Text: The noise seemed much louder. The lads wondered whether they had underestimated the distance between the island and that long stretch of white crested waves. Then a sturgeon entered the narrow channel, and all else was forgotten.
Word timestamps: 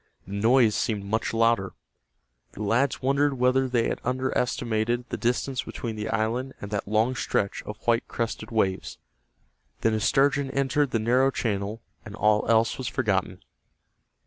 The 0.25 0.33
noise 0.33 0.73
seemed 0.73 1.03
much 1.05 1.31
louder. 1.31 1.73
The 2.53 2.63
lads 2.63 3.03
wondered 3.03 3.35
whether 3.35 3.67
they 3.69 3.87
had 3.87 4.01
underestimated 4.03 5.07
the 5.09 5.15
distance 5.15 5.61
between 5.61 5.95
the 5.95 6.09
island 6.09 6.55
and 6.59 6.71
that 6.71 6.87
long 6.87 7.13
stretch 7.15 7.61
of 7.67 7.77
white 7.85 8.07
crested 8.07 8.49
waves. 8.49 8.97
Then 9.81 9.93
a 9.93 9.99
sturgeon 9.99 10.49
entered 10.49 10.89
the 10.89 10.97
narrow 10.97 11.29
channel, 11.29 11.83
and 12.03 12.15
all 12.15 12.49
else 12.49 12.79
was 12.79 12.87
forgotten. 12.87 13.43